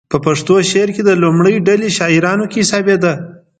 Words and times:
په 0.11 0.17
پښتو 0.25 0.55
شعر 0.69 0.89
کې 0.95 1.01
د 1.05 1.11
لومړۍ 1.23 1.55
ډلې 1.67 1.89
شاعرانو 1.97 2.45
کې 2.51 2.59
حسابېده. 2.63 3.13